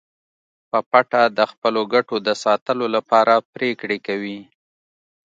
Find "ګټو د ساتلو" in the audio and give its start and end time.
1.93-2.85